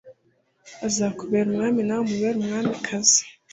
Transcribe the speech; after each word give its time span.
azakubera 0.87 1.47
umwami 1.49 1.81
nawe 1.83 2.01
umubere 2.03 2.35
umwamikazi 2.39 3.21